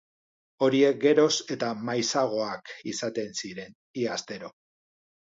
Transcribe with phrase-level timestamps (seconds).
[0.67, 1.27] Horiek geroz
[1.57, 4.55] eta maizagoak izaten ziren, ia astero.